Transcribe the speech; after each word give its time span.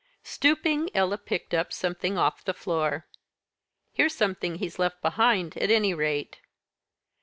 Stooping, 0.23 0.89
Ella 0.95 1.19
picked 1.19 1.53
up 1.53 1.71
something 1.71 2.17
off 2.17 2.43
the 2.43 2.55
floor. 2.55 3.05
"Here's 3.93 4.15
something 4.15 4.55
he's 4.55 4.79
left 4.79 4.99
behind, 4.99 5.55
at 5.57 5.69
any 5.69 5.93
rate." 5.93 6.39